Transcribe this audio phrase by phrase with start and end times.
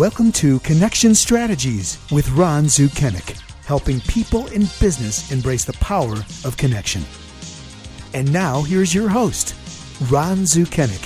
[0.00, 6.14] Welcome to Connection Strategies with Ron Sukenick, helping people in business embrace the power
[6.46, 7.02] of connection.
[8.14, 9.54] And now, here's your host,
[10.10, 11.04] Ron Sukenick.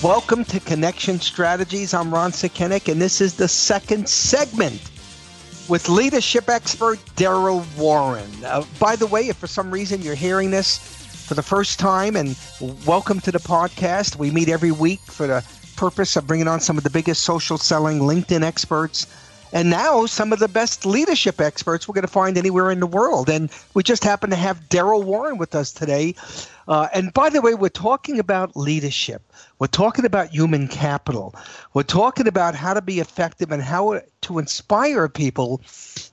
[0.00, 1.92] Welcome to Connection Strategies.
[1.92, 4.80] I'm Ron Sukenick, and this is the second segment
[5.68, 8.30] with leadership expert Darryl Warren.
[8.44, 12.16] Uh, by the way, if for some reason you're hearing this for the first time,
[12.16, 12.36] and
[12.86, 14.16] welcome to the podcast.
[14.16, 15.44] We meet every week for the
[15.76, 19.06] purpose of bringing on some of the biggest social selling LinkedIn experts.
[19.52, 22.86] And now, some of the best leadership experts we're going to find anywhere in the
[22.86, 23.28] world.
[23.28, 26.14] And we just happen to have Darryl Warren with us today.
[26.66, 29.22] Uh, and by the way, we're talking about leadership.
[29.58, 31.34] We're talking about human capital.
[31.74, 35.60] We're talking about how to be effective and how to inspire people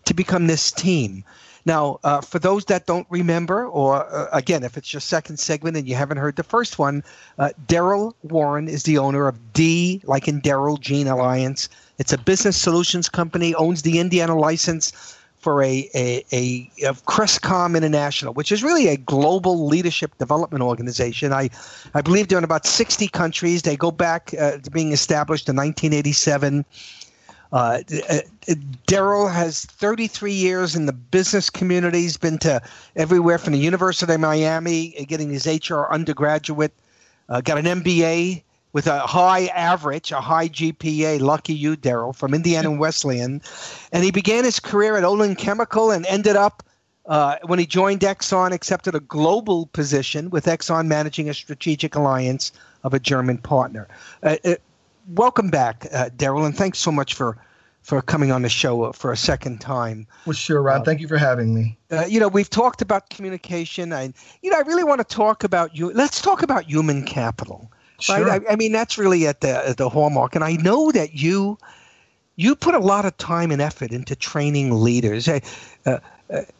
[0.06, 1.24] to become this team.
[1.66, 5.78] Now, uh, for those that don't remember, or uh, again, if it's your second segment
[5.78, 7.04] and you haven't heard the first one,
[7.38, 11.70] uh, Darryl Warren is the owner of D, like in Darryl Gene Alliance.
[11.98, 17.76] It's a business solutions company, owns the Indiana license for a, a, a, a Crestcom
[17.76, 21.32] International, which is really a global leadership development organization.
[21.32, 21.50] I,
[21.94, 23.62] I believe they're in about 60 countries.
[23.62, 26.66] They go back uh, to being established in 1987.
[27.52, 28.20] Uh, uh,
[28.88, 32.02] Darryl has 33 years in the business community.
[32.02, 32.62] He's been to
[32.96, 36.74] everywhere from the University of Miami, uh, getting his HR undergraduate,
[37.28, 41.20] uh, got an MBA with a high average, a high GPA.
[41.20, 43.42] Lucky you, Darryl, from Indiana Wesleyan.
[43.92, 46.62] And he began his career at Olin Chemical and ended up,
[47.08, 52.52] uh, when he joined Exxon, accepted a global position with Exxon managing a strategic alliance
[52.84, 53.88] of a German partner.
[54.22, 54.36] Uh,
[55.10, 57.38] welcome back, uh, Darryl, and thanks so much for
[57.82, 60.06] for coming on the show for a second time.
[60.26, 60.82] Well, sure, Ron.
[60.82, 61.78] Uh, Thank you for having me.
[61.90, 65.44] Uh, you know, we've talked about communication, and you know, I really want to talk
[65.44, 65.92] about you.
[65.94, 67.72] Let's talk about human capital.
[68.00, 68.26] Sure.
[68.26, 68.42] Right?
[68.48, 71.58] I, I, mean, that's really at the at the hallmark, and I know that you
[72.36, 75.28] you put a lot of time and effort into training leaders.
[75.28, 75.40] Uh,
[75.86, 75.98] uh,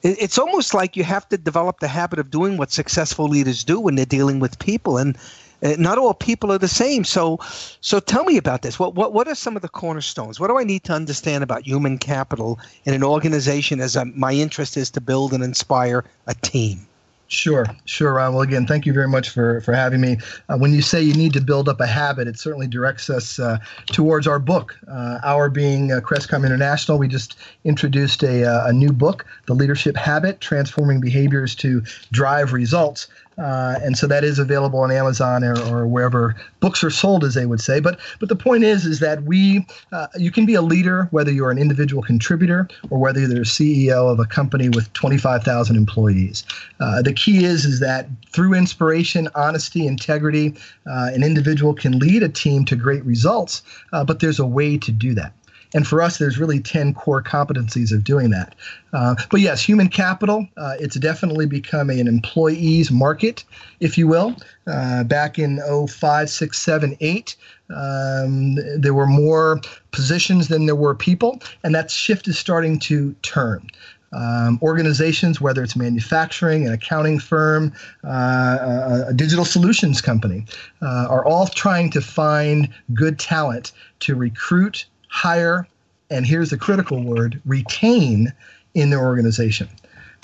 [0.02, 3.80] it's almost like you have to develop the habit of doing what successful leaders do
[3.80, 5.20] when they're dealing with people, and uh,
[5.62, 7.04] not all people are the same.
[7.04, 7.40] So,
[7.82, 8.80] so tell me about this.
[8.80, 10.40] What, what, what are some of the cornerstones?
[10.40, 14.34] What do I need to understand about human capital in an organization as a, my
[14.34, 16.88] interest is to build and inspire a team?
[17.30, 18.34] Sure, sure, Ron.
[18.34, 20.18] Well, again, thank you very much for for having me.
[20.50, 23.38] Uh, when you say you need to build up a habit, it certainly directs us
[23.38, 24.76] uh, towards our book.
[24.88, 29.54] Uh, our being uh, Crestcom International, we just introduced a, uh, a new book, The
[29.54, 33.08] Leadership Habit: Transforming Behaviors to Drive Results.
[33.40, 37.34] Uh, and so that is available on Amazon or, or, wherever books are sold, as
[37.34, 37.80] they would say.
[37.80, 41.32] But but the point is, is that we uh, you can be a leader whether
[41.32, 46.44] you're an individual contributor or whether you're a CEO of a company with 25,000 employees.
[46.80, 50.54] Uh, the key is is that through inspiration, honesty, integrity,
[50.86, 53.62] uh, an individual can lead a team to great results.
[53.94, 55.34] Uh, but there's a way to do that.
[55.74, 58.56] And for us, there's really 10 core competencies of doing that.
[58.92, 63.44] Uh, but yes, human capital, uh, it's definitely become an employees market,
[63.80, 64.36] if you will.
[64.66, 67.36] Uh, back in 05, 6, 7, 8,
[67.76, 73.14] um, there were more positions than there were people, and that shift is starting to
[73.22, 73.70] turn.
[74.12, 77.72] Um, organizations, whether it's manufacturing, an accounting firm,
[78.04, 80.46] uh, a, digital solutions company,
[80.82, 85.68] uh, are all trying to find good talent to recruit, hire,
[86.10, 88.34] and here's the critical word retain
[88.74, 89.68] in their organization.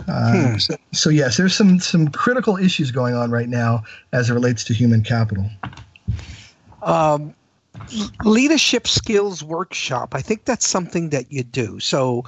[0.08, 0.58] Uh, hmm.
[0.58, 4.64] so, so, yes, there's some some critical issues going on right now as it relates
[4.66, 5.50] to human capital.
[6.84, 7.34] Um,
[8.24, 10.14] leadership skills workshop.
[10.14, 11.80] I think that's something that you do.
[11.80, 12.24] So,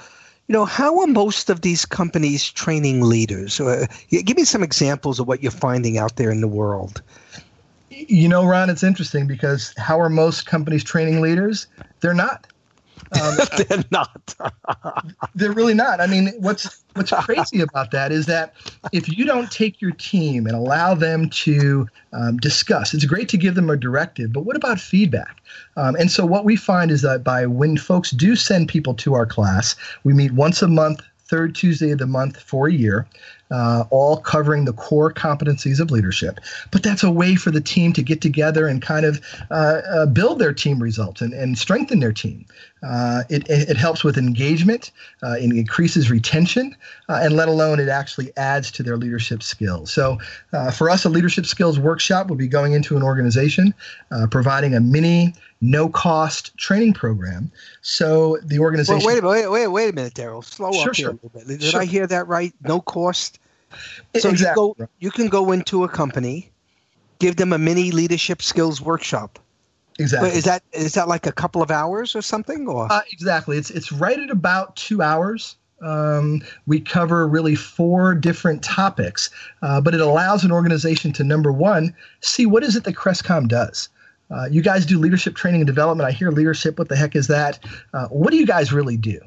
[0.47, 3.59] you know, how are most of these companies training leaders?
[3.59, 7.01] Uh, give me some examples of what you're finding out there in the world.
[8.07, 11.67] You know, Ron, it's interesting because how are most companies training leaders?
[12.01, 12.47] They're not.
[13.19, 14.35] Um, they're not.
[15.35, 15.99] they're really not.
[15.99, 18.53] I mean, what's what's crazy about that is that
[18.91, 23.37] if you don't take your team and allow them to um, discuss, it's great to
[23.37, 25.41] give them a directive, but what about feedback?
[25.75, 29.13] Um, and so what we find is that by when folks do send people to
[29.15, 33.07] our class, we meet once a month third Tuesday of the month for a year
[33.51, 36.39] uh, all covering the core competencies of leadership.
[36.71, 39.21] But that's a way for the team to get together and kind of
[39.51, 42.45] uh, uh, build their team results and, and strengthen their team.
[42.83, 44.91] Uh, it, it helps with engagement,
[45.23, 46.75] uh, it increases retention,
[47.09, 49.91] uh, and let alone it actually adds to their leadership skills.
[49.91, 50.19] So,
[50.75, 53.73] for us, a leadership skills workshop would be going into an organization,
[54.29, 57.51] providing a mini no cost training program.
[57.81, 59.03] So the organization.
[59.05, 60.43] Well, wait, wait, wait, wait a minute, Darryl.
[60.43, 61.03] Slow sure, up sure.
[61.03, 61.47] here a little bit.
[61.47, 61.81] Did sure.
[61.81, 62.53] I hear that right?
[62.63, 63.36] No cost.
[64.17, 64.63] So exactly.
[64.63, 66.51] you, go, you can go into a company
[67.19, 69.39] give them a mini leadership skills workshop.
[69.99, 70.29] Exactly.
[70.29, 72.67] Is that is that like a couple of hours or something?
[72.67, 75.55] Or uh, exactly, it's it's right at about two hours.
[75.81, 79.29] Um, we cover really four different topics,
[79.61, 83.47] uh, but it allows an organization to number one see what is it that Crestcom
[83.47, 83.89] does.
[84.29, 86.07] Uh, you guys do leadership training and development.
[86.07, 86.77] I hear leadership.
[86.77, 87.59] What the heck is that?
[87.93, 89.19] Uh, what do you guys really do?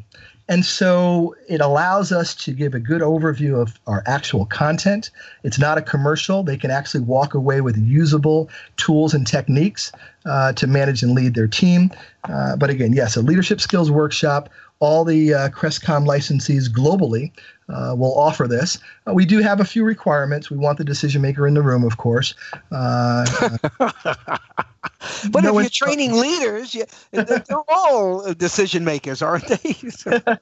[0.51, 5.13] And so it allows us to give a good overview of our actual content.
[5.45, 6.43] It's not a commercial.
[6.43, 9.93] They can actually walk away with usable tools and techniques
[10.27, 11.93] uh, to manage and lead their team.
[12.25, 14.51] Uh, but again, yes, a leadership skills workshop.
[14.81, 17.33] All the uh, Crestcom licensees globally
[17.69, 18.79] uh, will offer this.
[19.07, 20.51] Uh, we do have a few requirements.
[20.51, 22.35] We want the decision maker in the room, of course.
[22.73, 23.27] Uh,
[25.31, 29.77] but no if you're training leaders, you, they're all decision makers, aren't they?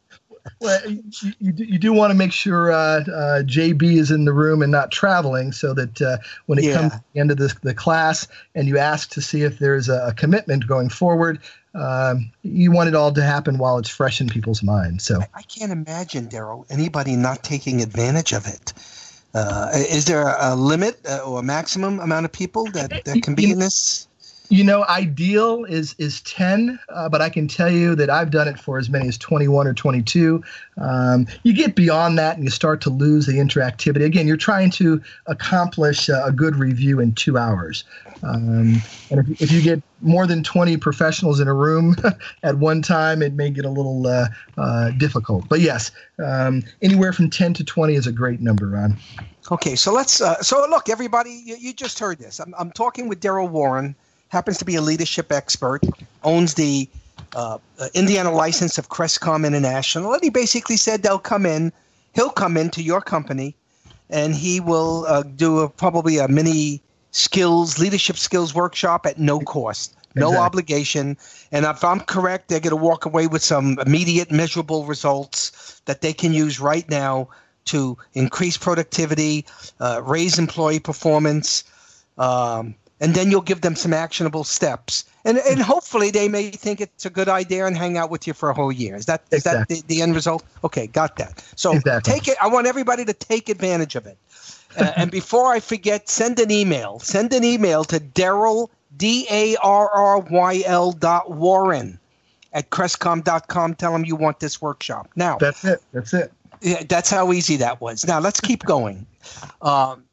[0.61, 4.63] well, you, you, do, want to make sure uh, uh, JB is in the room
[4.63, 6.75] and not traveling, so that uh, when it yeah.
[6.75, 9.89] comes to the end of this, the class and you ask to see if there's
[9.89, 11.39] a, a commitment going forward,
[11.75, 15.05] um, you want it all to happen while it's fresh in people's minds.
[15.05, 18.73] So I can't imagine, Darryl, anybody not taking advantage of it.
[19.35, 23.35] Uh, is there a limit uh, or a maximum amount of people that, that can
[23.35, 24.08] be in this?
[24.51, 28.49] You know, ideal is is ten, uh, but I can tell you that I've done
[28.49, 30.43] it for as many as twenty one or twenty two.
[30.79, 34.07] Um, you get beyond that, and you start to lose the interactivity.
[34.07, 37.85] Again, you're trying to accomplish a good review in two hours,
[38.23, 38.81] um,
[39.11, 41.95] and if, if you get more than twenty professionals in a room
[42.43, 45.47] at one time, it may get a little uh, uh, difficult.
[45.51, 45.91] But yes,
[46.25, 48.97] um, anywhere from ten to twenty is a great number, Ron.
[49.51, 50.23] Okay, so let's.
[50.23, 52.39] Uh, so look, everybody, you, you just heard this.
[52.39, 53.95] I'm, I'm talking with Darryl Warren
[54.29, 55.83] happens to be a leadership expert,
[56.25, 56.89] owns the
[57.35, 61.73] uh, uh, Indiana license of Crestcom International, and he basically said they'll come in,
[62.15, 63.55] he'll come into your company,
[64.11, 66.81] and he will uh, do a, probably a mini
[67.11, 69.95] skills leadership skills workshop at no cost.
[70.15, 70.47] No exactly.
[70.47, 71.17] obligation.
[71.53, 76.01] And if I'm correct, they're going to walk away with some immediate, measurable results that
[76.01, 77.29] they can use right now
[77.67, 79.45] to increase productivity,
[79.81, 81.63] uh, raise employee performance,
[82.17, 85.05] um, and then you'll give them some actionable steps.
[85.25, 88.33] And and hopefully they may think it's a good idea and hang out with you
[88.33, 88.97] for a whole year.
[88.97, 89.77] Is that is exactly.
[89.77, 90.45] that the, the, end result?
[90.65, 91.45] Okay got that.
[91.57, 92.13] So exactly.
[92.13, 94.19] take it i want everybody to take advantage of it.
[94.77, 96.99] Uh, and before i forget send an email.
[97.01, 102.01] Send an email to darryl d-a-r-r-y-l dot warren
[102.53, 105.11] at crestcom.com tell them you want this workshop.
[105.15, 105.83] Now that's it.
[105.93, 106.33] That's it.
[106.63, 108.07] yeah, that's how easy that was.
[108.07, 109.07] Now let's keep going.
[109.61, 110.05] Um,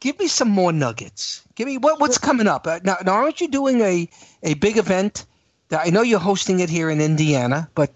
[0.00, 1.41] give me some more nuggets.
[1.54, 2.96] Give me what, what's coming up uh, now.
[3.04, 4.08] Now, aren't you doing a
[4.42, 5.26] a big event?
[5.70, 7.90] I know you're hosting it here in Indiana, but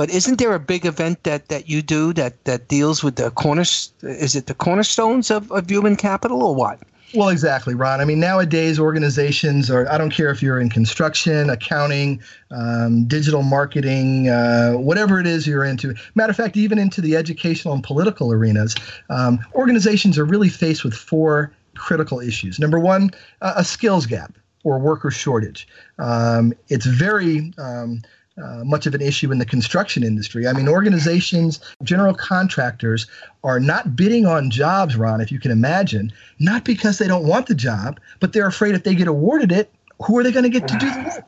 [0.00, 3.30] but isn't there a big event that, that you do that, that deals with the
[3.32, 3.62] corner?
[4.02, 6.78] Is it the cornerstones of, of human capital or what?
[7.14, 8.00] Well, exactly, Ron.
[8.00, 13.42] I mean, nowadays organizations are, I don't care if you're in construction, accounting, um, digital
[13.42, 15.94] marketing, uh, whatever it is you're into.
[16.14, 18.76] Matter of fact, even into the educational and political arenas,
[19.10, 22.58] um, organizations are really faced with four critical issues.
[22.58, 23.10] Number one,
[23.40, 25.66] uh, a skills gap or worker shortage.
[25.98, 28.02] Um, it's very um,
[28.42, 30.46] uh, much of an issue in the construction industry.
[30.46, 33.06] I mean, organizations, general contractors
[33.42, 37.46] are not bidding on jobs, Ron, if you can imagine, not because they don't want
[37.46, 39.72] the job, but they're afraid if they get awarded it,
[40.02, 41.24] who are they going to get to do the work?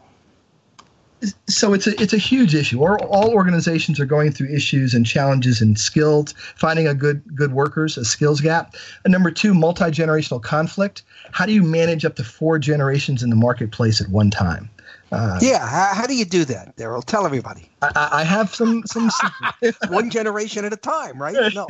[1.49, 2.81] So it's a it's a huge issue.
[2.81, 7.53] Or all organizations are going through issues and challenges in skills, finding a good good
[7.53, 8.75] workers, a skills gap.
[9.05, 11.03] And number two, multi generational conflict.
[11.31, 14.69] How do you manage up to four generations in the marketplace at one time?
[15.13, 17.05] Uh, yeah, how, how, do you do that, Darryl?
[17.05, 17.69] Tell everybody.
[17.83, 19.11] I, I have some some
[19.89, 21.53] one generation at a time, right?
[21.55, 21.67] No,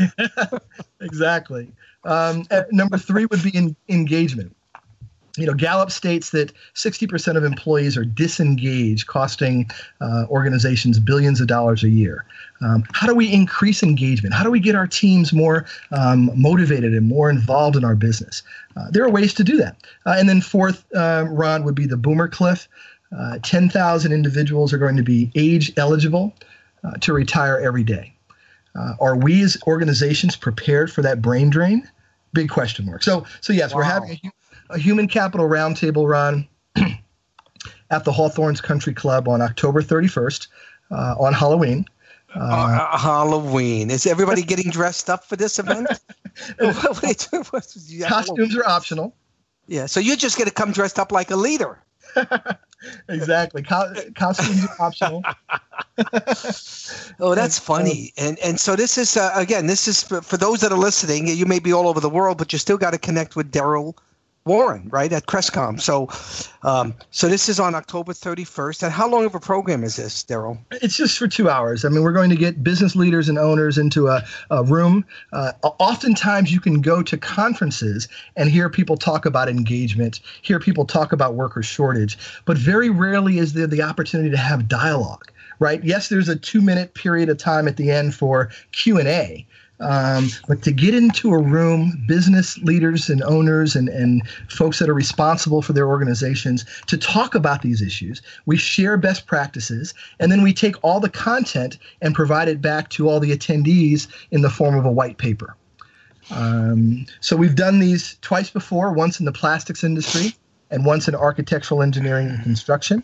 [1.00, 1.73] exactly.
[2.04, 4.54] Um, number three would be in, engagement.
[5.37, 9.71] You know, Gallup states that 60% of employees are disengaged, costing
[10.01, 12.27] uh, organizations billions of dollars a year.
[12.61, 14.35] Um, how do we increase engagement?
[14.35, 18.43] How do we get our teams more um, motivated and more involved in our business?
[18.77, 19.77] Uh, there are ways to do that.
[20.07, 22.69] Uh, and then fourth, uh, Ron, would be the boomer cliff.
[23.17, 26.35] Uh, 10,000 individuals are going to be age eligible
[26.85, 28.12] uh, to retire every day.
[28.75, 31.89] Uh, are we as organizations prepared for that brain drain?
[32.33, 33.03] Big question mark.
[33.03, 33.79] So, so yes, wow.
[33.79, 34.31] we're having a,
[34.73, 36.49] a, human capital roundtable run
[37.91, 40.49] at the Hawthorns Country Club on October 31st
[40.91, 41.87] uh, on Halloween.
[42.35, 43.91] Uh, uh, Halloween.
[43.91, 45.88] Is everybody getting dressed up for this event?
[48.09, 49.14] Costumes are optional.
[49.67, 51.79] Yeah, so you're just going to come dressed up like a leader.
[53.09, 53.62] exactly.
[53.62, 55.23] Co- costumes are optional.
[57.21, 58.12] oh, that's funny.
[58.19, 61.29] And and so this is uh, again, this is for, for those that are listening.
[61.29, 63.95] You may be all over the world, but you still got to connect with Darryl
[64.45, 65.81] Warren, right at Crestcom.
[65.81, 66.09] So,
[66.69, 68.83] um, so this is on October 31st.
[68.83, 70.59] And how long of a program is this, Darryl?
[70.73, 71.85] It's just for two hours.
[71.85, 75.05] I mean, we're going to get business leaders and owners into a, a room.
[75.33, 80.87] Uh, oftentimes, you can go to conferences and hear people talk about engagement, hear people
[80.87, 85.31] talk about worker shortage, but very rarely is there the opportunity to have dialogue.
[85.61, 85.85] Right?
[85.85, 89.47] Yes, there's a two-minute period of time at the end for Q and A,
[89.83, 94.89] um, but to get into a room, business leaders and owners and, and folks that
[94.89, 100.31] are responsible for their organizations to talk about these issues, we share best practices, and
[100.31, 104.43] then we take all the content and provide it back to all the attendees in
[104.43, 105.57] the form of a white paper.
[106.31, 110.35] Um, so we've done these twice before, once in the plastics industry
[110.71, 113.03] and once in architectural engineering and construction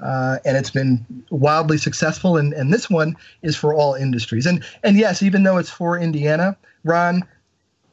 [0.00, 2.36] uh, and it's been wildly successful.
[2.36, 4.46] And, and this one is for all industries.
[4.46, 7.24] And and yes, even though it's for Indiana, Ron,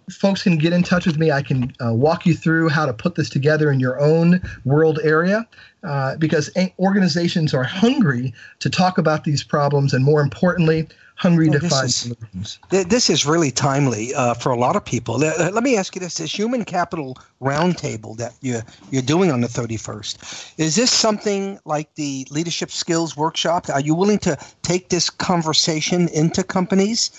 [0.10, 1.32] folks can get in touch with me.
[1.32, 5.00] I can uh, walk you through how to put this together in your own world
[5.04, 5.48] area
[5.84, 11.60] uh, because organizations are hungry to talk about these problems and, more importantly, hungry well,
[11.60, 12.60] to find is, solutions.
[12.70, 15.18] This is really timely uh, for a lot of people.
[15.18, 19.48] Let me ask you this: This human capital roundtable that you're you're doing on the
[19.48, 23.70] 31st is this something like the leadership skills workshop?
[23.70, 27.12] Are you willing to take this conversation into companies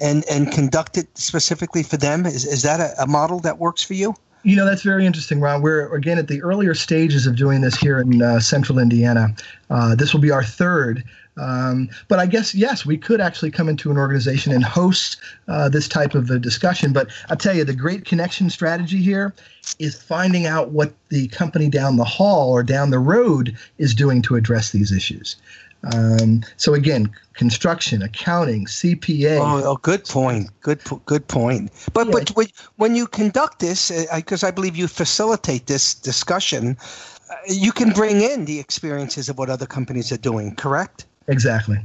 [0.00, 2.26] and and conduct it specifically for them?
[2.26, 4.14] Is is that a, a model that works for you?
[4.42, 5.60] You know, that's very interesting, Ron.
[5.60, 9.34] We're, again, at the earlier stages of doing this here in uh, central Indiana.
[9.68, 11.04] Uh, this will be our third.
[11.36, 15.68] Um, but I guess, yes, we could actually come into an organization and host uh,
[15.68, 16.92] this type of a discussion.
[16.92, 19.34] But I'll tell you, the great connection strategy here
[19.78, 24.22] is finding out what the company down the hall or down the road is doing
[24.22, 25.36] to address these issues.
[25.84, 29.38] Um, so again, construction, accounting, CPA.
[29.38, 30.48] Oh, oh good point.
[30.60, 31.70] Good, good point.
[31.92, 32.24] But yeah.
[32.34, 36.76] but when you conduct this, because uh, I believe you facilitate this discussion,
[37.30, 40.54] uh, you can bring in the experiences of what other companies are doing.
[40.56, 41.06] Correct?
[41.28, 41.78] Exactly.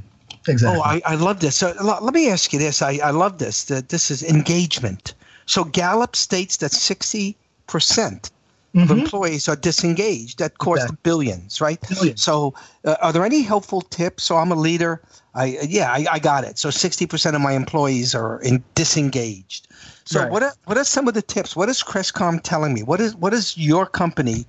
[0.48, 0.80] Exactly.
[0.80, 1.56] Oh, I, I love this.
[1.56, 2.82] So let me ask you this.
[2.82, 3.64] I, I love this.
[3.66, 5.14] That this is engagement.
[5.46, 8.32] So Gallup states that 60%
[8.76, 8.92] mm-hmm.
[8.92, 10.40] of employees are disengaged.
[10.40, 11.00] That costs exactly.
[11.04, 11.80] billions, right?
[11.90, 12.22] Billions.
[12.22, 12.54] So
[12.84, 14.24] uh, are there any helpful tips?
[14.24, 15.02] So I'm a leader.
[15.34, 16.58] I yeah, I, I got it.
[16.58, 19.68] So 60% of my employees are in disengaged.
[20.06, 20.32] So right.
[20.32, 21.56] what are, what are some of the tips?
[21.56, 22.84] What is Crestcom telling me?
[22.84, 24.46] What is what is your company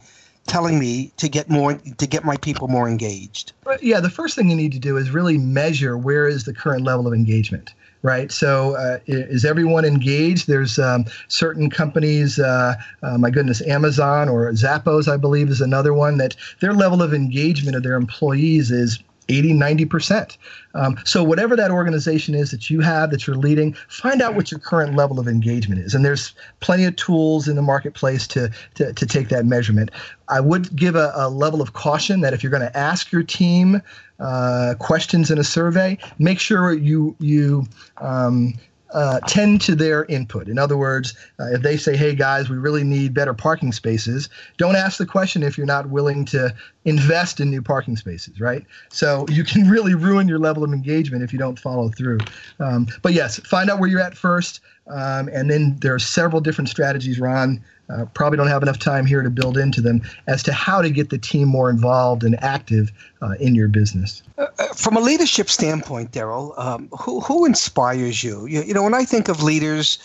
[0.47, 4.49] telling me to get more to get my people more engaged yeah the first thing
[4.49, 7.73] you need to do is really measure where is the current level of engagement
[8.07, 8.31] right?
[8.31, 10.47] So uh, is everyone engaged?
[10.47, 15.93] There's um, certain companies uh, uh, my goodness amazon or zappos i believe is another
[15.93, 18.99] one that their level of engagement of their employees is
[19.29, 20.37] 80, 90%.
[20.75, 24.51] Um, so, whatever that organization is that you have that you're leading, find out what
[24.51, 25.95] your current level of engagement is.
[25.95, 29.91] And there's plenty of tools in the marketplace to, to, to take that measurement.
[30.29, 33.23] I would give a, a level of caution that if you're going to ask your
[33.23, 33.81] team
[34.21, 37.67] uh, questions in a survey, make sure you, you
[37.99, 38.55] um,
[38.93, 40.49] uh, tend to their input.
[40.49, 44.29] In other words, uh, if they say, hey guys, we really need better parking spaces,
[44.59, 48.65] don't ask the question if you're not willing to invest in new parking spaces, right?
[48.91, 52.19] So you can really ruin your level of engagement if you don't follow through.
[52.61, 54.61] Um, but yes, find out where you're at first.
[54.89, 59.07] Um, and then there are several different strategies, Ron, uh, probably don't have enough time
[59.07, 62.43] here to build into them as to how to get the team more involved and
[62.43, 62.91] active
[63.23, 64.23] uh, in your business.
[64.39, 68.47] Uh, uh from a leadership standpoint, Darryl, um, who who inspires you?
[68.47, 68.63] you?
[68.63, 68.75] you?
[68.75, 69.99] know, when I think of leaders,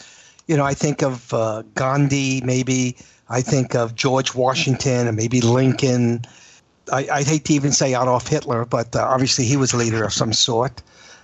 [0.47, 2.97] you know, I think of uh, Gandhi, maybe
[3.29, 6.23] I think of George Washington, and maybe Lincoln.
[6.91, 10.03] I, I hate to even say Adolf Hitler, but uh, obviously he was a leader
[10.03, 10.81] of some sort.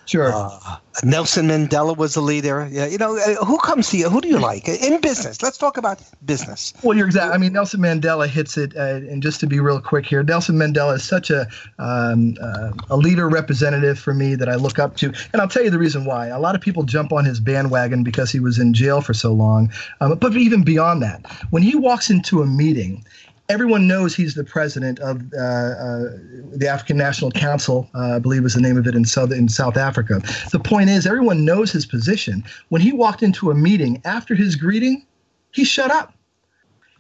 [0.08, 0.32] Sure.
[0.34, 2.68] Uh, Nelson Mandela was a leader.
[2.72, 4.10] Yeah, you know, uh, who comes to you?
[4.10, 5.44] Who do you like in business?
[5.44, 6.74] Let's talk about business.
[6.82, 7.36] Well, you're exactly.
[7.36, 8.76] I mean, Nelson Mandela hits it.
[8.76, 11.46] Uh, and just to be real quick here, Nelson Mandela is such a
[11.78, 15.64] um, uh, a leader representative for me that I look up to, and I'll tell
[15.64, 16.28] you the reason why.
[16.28, 19.34] A lot of people jump on his bandwagon because he was in jail for so
[19.34, 23.04] long, um, but even beyond that, when he walks into a meeting
[23.50, 26.04] everyone knows he's the president of uh, uh,
[26.52, 29.48] the African National Council, uh, I believe is the name of it in South in
[29.48, 30.22] South Africa.
[30.52, 32.44] The point is, everyone knows his position.
[32.70, 35.06] When he walked into a meeting after his greeting,
[35.52, 36.14] he shut up.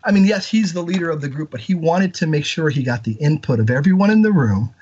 [0.03, 2.69] I mean, yes, he's the leader of the group, but he wanted to make sure
[2.69, 4.73] he got the input of everyone in the room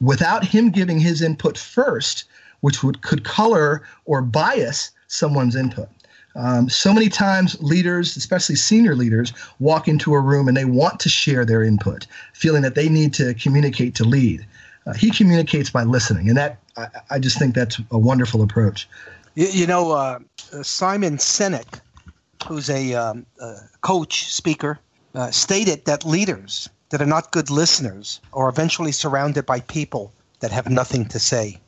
[0.00, 2.24] without him giving his input first,
[2.60, 5.88] which would could color or bias someone's input.
[6.36, 11.00] Um, so many times, leaders, especially senior leaders, walk into a room and they want
[11.00, 14.46] to share their input, feeling that they need to communicate to lead.
[14.86, 18.88] Uh, he communicates by listening, and that I, I, just think that's a wonderful approach.
[19.34, 20.20] You, you know, uh,
[20.62, 21.80] Simon Sinek,
[22.46, 24.78] who's a, um, a coach speaker,
[25.14, 30.52] uh, stated that leaders that are not good listeners are eventually surrounded by people that
[30.52, 31.58] have nothing to say.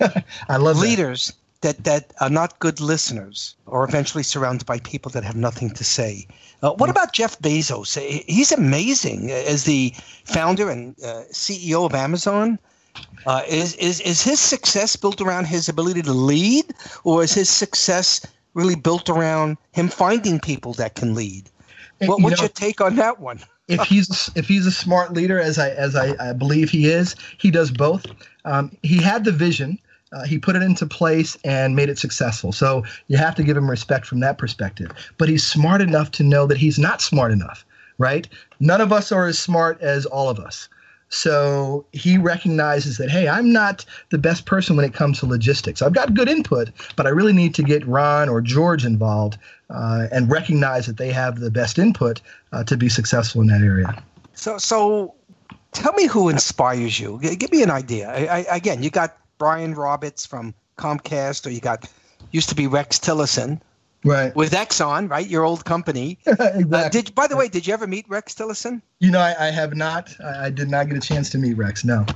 [0.48, 1.32] I love leaders
[1.64, 1.84] that.
[1.84, 6.26] that are not good listeners are eventually surrounded by people that have nothing to say.
[6.62, 7.98] Uh, what about Jeff Bezos?
[8.26, 9.92] He's amazing as the
[10.24, 12.58] founder and uh, CEO of Amazon.
[13.26, 17.50] Uh, is, is, is his success built around his ability to lead, or is his
[17.50, 21.50] success really built around him finding people that can lead?
[21.98, 23.40] What, what's your take on that one?
[23.68, 27.16] if he's if he's a smart leader, as I as I, I believe he is,
[27.38, 28.06] he does both.
[28.44, 29.78] Um, he had the vision.
[30.14, 32.52] Uh, he put it into place and made it successful.
[32.52, 34.92] So you have to give him respect from that perspective.
[35.18, 37.64] But he's smart enough to know that he's not smart enough,
[37.98, 38.28] right?
[38.60, 40.68] None of us are as smart as all of us.
[41.08, 45.82] So he recognizes that, hey, I'm not the best person when it comes to logistics.
[45.82, 49.38] I've got good input, but I really need to get Ron or George involved
[49.70, 52.20] uh, and recognize that they have the best input
[52.52, 54.02] uh, to be successful in that area.
[54.32, 55.14] So, so
[55.72, 57.20] tell me who inspires you.
[57.20, 58.10] Give me an idea.
[58.10, 61.86] I, I, again, you got Brian Roberts from Comcast, or you got
[62.30, 63.60] used to be Rex Tillerson,
[64.02, 65.26] right with Exxon, right?
[65.26, 66.18] Your old company.
[66.26, 66.64] exactly.
[66.72, 68.80] Uh, did by the way, did you ever meet Rex Tillerson?
[69.00, 70.08] You know, I, I have not.
[70.18, 71.84] I, I, did not get a chance to meet Rex.
[71.84, 72.06] No.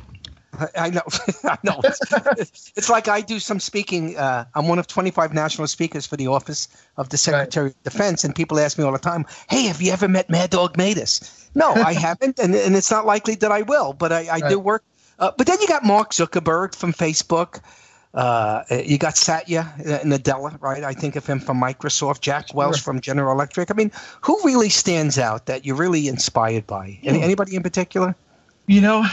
[0.75, 1.03] I, know.
[1.45, 1.83] I know.
[1.85, 4.17] It's, it's, like I do some speaking.
[4.17, 6.67] Uh, I'm one of 25 national speakers for the Office
[6.97, 7.77] of the Secretary right.
[7.77, 10.49] of Defense, and people ask me all the time, "Hey, have you ever met Mad
[10.49, 13.93] Dog Mattis?" No, I haven't, and, and it's not likely that I will.
[13.93, 14.49] But I, I right.
[14.49, 14.83] do work.
[15.19, 17.61] Uh, but then you got Mark Zuckerberg from Facebook.
[18.15, 20.83] Uh, you got Satya Nadella, right?
[20.83, 23.71] I think of him from Microsoft, Jack Welch from General Electric.
[23.71, 26.99] I mean, who really stands out that you're really inspired by?
[27.03, 28.17] Any, anybody in particular?
[28.67, 29.07] You know,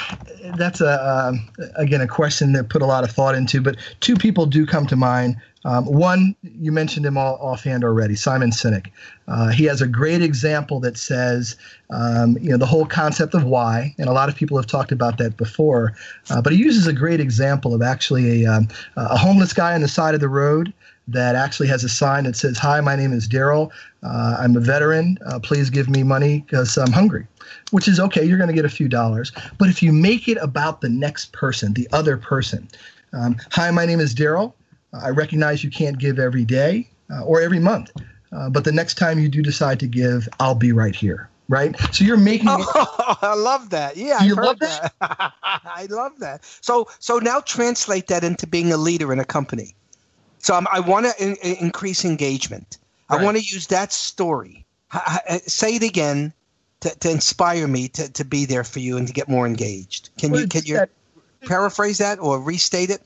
[0.57, 1.33] that's a uh,
[1.75, 3.61] again a question that put a lot of thought into.
[3.61, 5.37] But two people do come to mind.
[5.65, 8.91] Um, one, you mentioned him all, offhand already, Simon Sinek.
[9.27, 11.57] Uh, he has a great example that says,
[11.89, 14.91] um, you know, the whole concept of why, and a lot of people have talked
[14.91, 15.93] about that before.
[16.29, 19.81] Uh, but he uses a great example of actually a, um, a homeless guy on
[19.81, 20.71] the side of the road
[21.07, 23.71] that actually has a sign that says, "Hi, my name is Daryl.
[24.03, 25.17] Uh, I'm a veteran.
[25.25, 27.27] Uh, please give me money because I'm hungry."
[27.71, 28.23] Which is okay.
[28.23, 31.31] You're going to get a few dollars, but if you make it about the next
[31.31, 32.67] person, the other person,
[33.13, 34.53] um, "Hi, my name is Daryl.
[35.03, 37.91] I recognize you can't give every day uh, or every month,
[38.31, 41.75] uh, but the next time you do decide to give, I'll be right here." Right.
[41.91, 42.47] So you're making.
[42.49, 43.97] Oh, I love that.
[43.97, 44.93] Yeah, I love that.
[44.99, 45.33] that?
[45.43, 46.43] I love that.
[46.61, 49.75] So, so now translate that into being a leader in a company.
[50.39, 52.79] So I want to in, increase engagement.
[53.09, 53.21] Right.
[53.21, 54.65] I want to use that story.
[54.91, 56.33] I, say it again
[56.81, 60.09] to, to inspire me to, to be there for you and to get more engaged.
[60.17, 60.79] Can well, you can you
[61.41, 63.01] paraphrase that or restate it?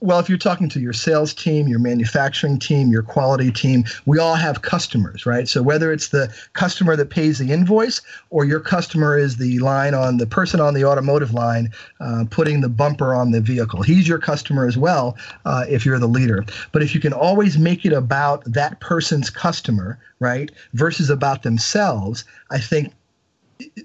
[0.00, 4.18] Well, if you're talking to your sales team, your manufacturing team, your quality team, we
[4.18, 5.46] all have customers, right?
[5.46, 9.92] So whether it's the customer that pays the invoice or your customer is the line
[9.92, 14.08] on the person on the automotive line uh, putting the bumper on the vehicle, he's
[14.08, 16.44] your customer as well uh, if you're the leader.
[16.72, 22.24] But if you can always make it about that person's customer, right, versus about themselves,
[22.50, 22.94] I think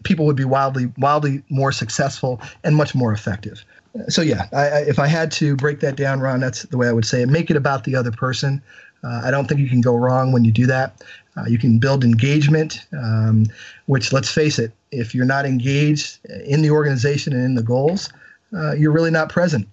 [0.03, 3.65] people would be wildly, wildly more successful and much more effective
[4.07, 6.87] so yeah, I, I, if I had to break that down, Ron, that's the way
[6.87, 7.29] I would say it.
[7.29, 8.61] Make it about the other person.
[9.03, 11.01] Uh, I don't think you can go wrong when you do that.
[11.37, 13.45] Uh, you can build engagement, um,
[13.87, 18.09] which let's face it, if you're not engaged in the organization and in the goals,
[18.55, 19.67] uh, you're really not present.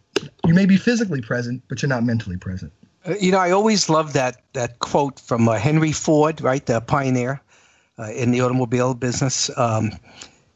[0.47, 2.73] You may be physically present, but you're not mentally present.
[3.07, 6.81] Uh, you know, I always love that that quote from uh, Henry Ford, right, the
[6.81, 7.41] pioneer
[7.99, 9.51] uh, in the automobile business.
[9.57, 9.93] Um,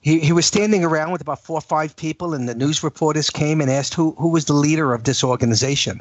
[0.07, 3.29] he, he was standing around with about four or five people, and the news reporters
[3.29, 6.01] came and asked who, who was the leader of this organization.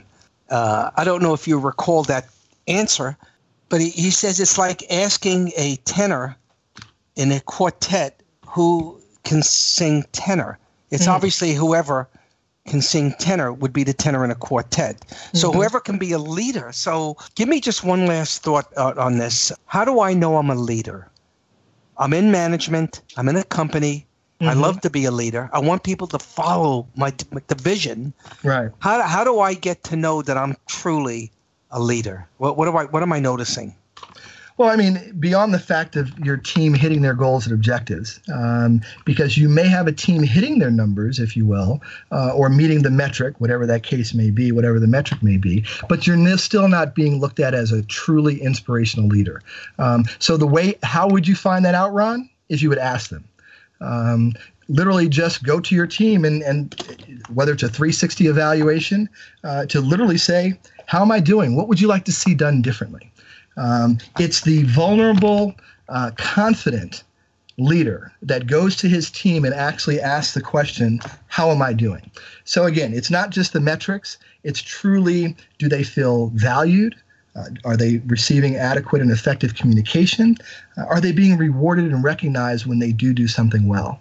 [0.52, 2.28] Uh, I don't know if you recall that
[2.68, 3.18] answer,
[3.68, 6.38] but he, he says it's like asking a tenor
[7.16, 10.60] in a quartet who can sing tenor.
[10.92, 11.12] It's mm.
[11.12, 12.08] obviously whoever
[12.68, 15.04] can sing tenor would be the tenor in a quartet.
[15.34, 15.58] So mm-hmm.
[15.58, 16.72] whoever can be a leader.
[16.74, 19.52] So give me just one last thought uh, on this.
[19.66, 21.10] How do I know I'm a leader?
[21.98, 23.02] I'm in management.
[23.18, 24.06] I'm in a company.
[24.40, 24.50] Mm-hmm.
[24.50, 25.50] I love to be a leader.
[25.54, 27.14] I want people to follow my,
[27.48, 28.14] the vision.
[28.44, 28.70] Right.
[28.80, 31.32] How, how do I get to know that I'm truly
[31.72, 32.28] a leader?
[32.38, 33.76] What, what, do I, what am I noticing?
[34.58, 38.82] Well, I mean, beyond the fact of your team hitting their goals and objectives, um,
[39.04, 41.82] because you may have a team hitting their numbers, if you will,
[42.14, 45.66] uh, or meeting the metric, whatever that case may be, whatever the metric may be,
[45.90, 49.42] but you're still not being looked at as a truly inspirational leader.
[49.78, 52.30] Um, so, the way, how would you find that out, Ron?
[52.48, 53.26] Is you would ask them.
[53.82, 54.34] Um,
[54.70, 56.74] literally just go to your team and, and
[57.34, 59.10] whether it's a 360 evaluation,
[59.44, 61.56] uh, to literally say, How am I doing?
[61.56, 63.12] What would you like to see done differently?
[63.58, 65.56] Um, it's the vulnerable,
[65.90, 67.04] uh, confident
[67.58, 72.10] leader that goes to his team and actually asks the question, How am I doing?
[72.44, 76.96] So, again, it's not just the metrics, it's truly do they feel valued?
[77.36, 80.38] Uh, are they receiving adequate and effective communication?
[80.78, 84.00] Uh, are they being rewarded and recognized when they do do something well?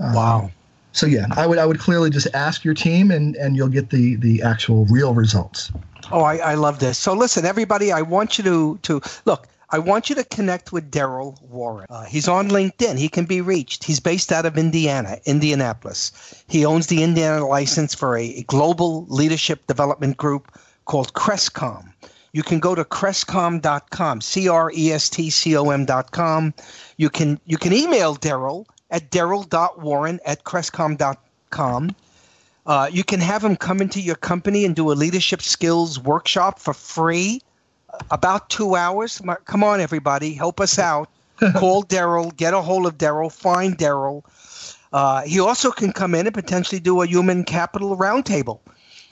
[0.00, 0.50] Um, wow.
[0.92, 3.90] So yeah, I would I would clearly just ask your team, and and you'll get
[3.90, 5.72] the the actual real results.
[6.10, 6.98] Oh, I, I love this.
[6.98, 9.48] So listen, everybody, I want you to to look.
[9.70, 11.86] I want you to connect with Darryl Warren.
[11.90, 12.96] Uh, he's on LinkedIn.
[12.96, 13.82] He can be reached.
[13.82, 16.12] He's based out of Indiana, Indianapolis.
[16.46, 21.92] He owns the Indiana license for a global leadership development group called Crestcom.
[22.32, 26.54] You can go to crestcom.com, C R E S T C O M.com.
[26.96, 31.96] You can you can email Darryl at darryl.warren at crestcom.com.
[32.66, 36.58] Uh, you can have him come into your company and do a leadership skills workshop
[36.58, 37.40] for free
[38.10, 39.20] about two hours.
[39.44, 41.08] Come on, everybody, help us out.
[41.56, 44.22] Call Darryl, get a hold of Darryl, find Darryl.
[44.92, 48.60] Uh, he also can come in and potentially do a human capital roundtable.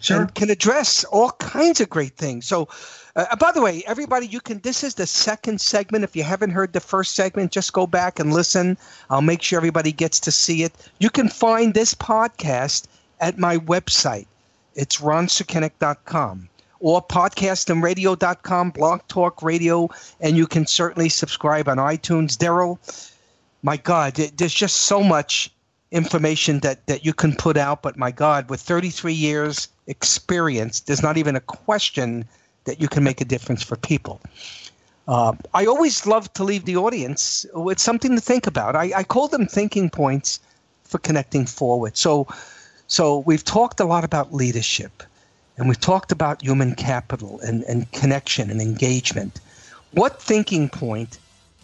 [0.01, 0.23] Sure.
[0.23, 2.47] And can address all kinds of great things.
[2.47, 2.69] So,
[3.15, 4.59] uh, by the way, everybody, you can.
[4.61, 6.03] This is the second segment.
[6.03, 8.77] If you haven't heard the first segment, just go back and listen.
[9.11, 10.73] I'll make sure everybody gets to see it.
[10.99, 12.87] You can find this podcast
[13.23, 14.27] at my website.
[14.75, 16.49] It's ronsukenick.com
[16.81, 19.89] or podcastandradio.com, Blog Talk Radio,
[20.21, 22.37] and you can certainly subscribe on iTunes.
[22.37, 22.79] Darryl,
[23.63, 25.51] my God, there's just so much
[25.93, 31.03] information that, that you can put out, but my God, with 33 years experience, there's
[31.03, 32.25] not even a question
[32.65, 34.21] that you can make a difference for people.
[35.07, 38.75] Uh, I always love to leave the audience with something to think about.
[38.75, 40.41] I, I call them thinking points
[40.85, 41.97] for connecting forward.
[41.97, 42.27] So,
[42.93, 45.03] so we've talked a lot about leadership.
[45.57, 49.41] And we've talked about human capital and, and connection and engagement.
[49.93, 51.19] What thinking point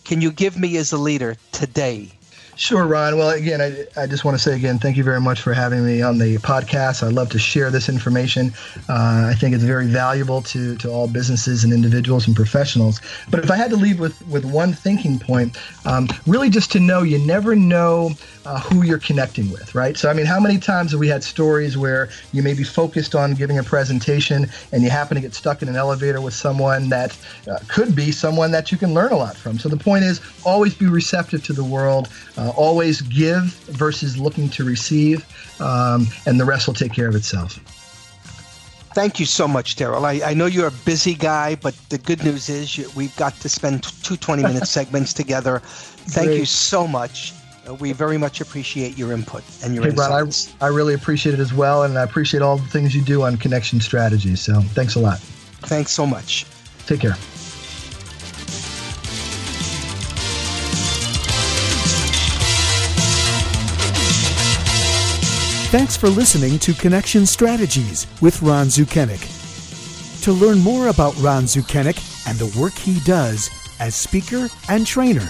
[0.04, 2.17] can you give me as a leader today
[2.58, 3.16] Sure, Ron.
[3.16, 5.86] Well, again, I, I just want to say again, thank you very much for having
[5.86, 7.04] me on the podcast.
[7.04, 8.52] I love to share this information.
[8.88, 13.00] Uh, I think it's very valuable to, to all businesses and individuals and professionals.
[13.30, 16.80] But if I had to leave with, with one thinking point, um, really just to
[16.80, 18.10] know you never know
[18.44, 19.96] uh, who you're connecting with, right?
[19.96, 23.14] So, I mean, how many times have we had stories where you may be focused
[23.14, 26.88] on giving a presentation and you happen to get stuck in an elevator with someone
[26.88, 27.16] that
[27.46, 29.58] uh, could be someone that you can learn a lot from?
[29.58, 32.08] So, the point is always be receptive to the world.
[32.38, 35.24] Uh, uh, always give versus looking to receive,
[35.60, 37.58] um, and the rest will take care of itself.
[38.94, 40.04] Thank you so much, Darryl.
[40.04, 43.34] I, I, know you're a busy guy, but the good news is you, we've got
[43.40, 45.60] to spend two 20 minute segments together.
[45.60, 46.38] Thank Great.
[46.40, 47.32] you so much.
[47.68, 50.52] Uh, we very much appreciate your input and your hey, insights.
[50.60, 53.22] I, I really appreciate it as well, and I appreciate all the things you do
[53.22, 54.40] on connection strategies.
[54.40, 55.18] So thanks a lot.
[55.18, 56.46] Thanks so much.
[56.86, 57.14] Take care.
[65.70, 69.20] Thanks for listening to Connection Strategies with Ron Sukenick.
[70.22, 75.28] To learn more about Ron Sukenick and the work he does as speaker and trainer,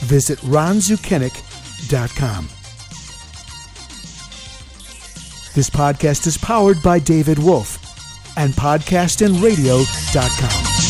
[0.00, 2.48] visit ronsukenick.com.
[5.54, 7.78] This podcast is powered by David Wolf
[8.36, 10.87] and podcastandradio.com.